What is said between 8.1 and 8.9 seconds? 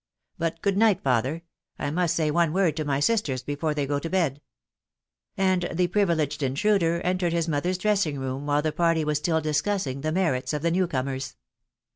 room while the